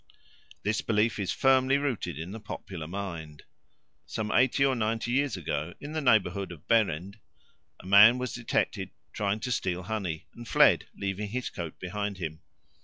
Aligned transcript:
This 0.63 0.81
belief 0.81 1.19
is 1.19 1.31
firmly 1.31 1.77
rooted 1.77 2.17
in 2.17 2.31
the 2.31 2.39
popular 2.39 2.87
mind. 2.87 3.43
Some 4.07 4.31
eighty 4.31 4.65
or 4.65 4.75
ninety 4.75 5.11
years 5.11 5.37
ago, 5.37 5.75
in 5.79 5.91
the 5.91 6.01
neighbourhood 6.01 6.51
of 6.51 6.67
Berend, 6.67 7.19
a 7.79 7.85
man 7.85 8.17
was 8.17 8.33
detected 8.33 8.89
trying 9.13 9.41
to 9.41 9.51
steal 9.51 9.83
honey, 9.83 10.25
and 10.33 10.47
fled, 10.47 10.87
leaving 10.95 11.29
his 11.29 11.51
coat 11.51 11.79
behind 11.79 12.17
him. 12.17 12.41